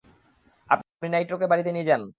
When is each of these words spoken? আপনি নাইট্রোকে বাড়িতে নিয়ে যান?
আপনি 0.69 1.07
নাইট্রোকে 1.09 1.45
বাড়িতে 1.51 1.69
নিয়ে 1.71 1.87
যান? 1.89 2.01